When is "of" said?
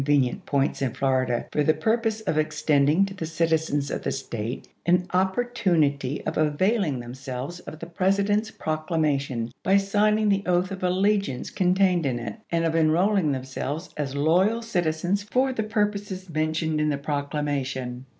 2.21-2.35, 3.91-4.01, 6.25-6.39, 7.59-7.77, 10.71-10.81, 12.65-12.75